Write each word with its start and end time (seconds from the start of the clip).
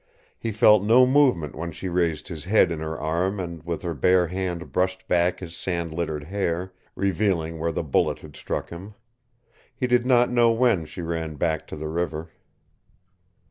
He 0.39 0.51
felt 0.51 0.81
no 0.81 1.05
movement 1.05 1.53
when 1.55 1.71
she 1.71 1.87
raised 1.87 2.27
his 2.27 2.45
head 2.45 2.71
in 2.71 2.79
her 2.79 2.99
arm 2.99 3.39
and 3.39 3.61
with 3.63 3.83
her 3.83 3.93
bare 3.93 4.25
hand 4.29 4.71
brushed 4.71 5.07
back 5.07 5.39
his 5.39 5.55
sand 5.55 5.93
littered 5.93 6.23
hair, 6.23 6.73
revealing 6.95 7.59
where 7.59 7.71
the 7.71 7.83
bullet 7.83 8.17
had 8.21 8.35
struck 8.35 8.71
him. 8.71 8.95
He 9.75 9.85
did 9.85 10.03
not 10.07 10.31
know 10.31 10.49
when 10.51 10.85
she 10.85 11.03
ran 11.03 11.35
back 11.35 11.67
to 11.67 11.75
the 11.75 11.87
river. 11.87 12.31